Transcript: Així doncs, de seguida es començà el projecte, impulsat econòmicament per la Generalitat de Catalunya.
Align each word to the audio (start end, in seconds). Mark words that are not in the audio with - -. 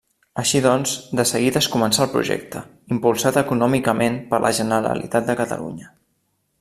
Així 0.43 0.59
doncs, 0.65 0.93
de 1.19 1.25
seguida 1.31 1.61
es 1.65 1.67
començà 1.75 2.01
el 2.05 2.09
projecte, 2.13 2.63
impulsat 2.95 3.37
econòmicament 3.43 4.17
per 4.33 4.41
la 4.47 4.53
Generalitat 4.61 5.29
de 5.31 5.37
Catalunya. 5.43 5.97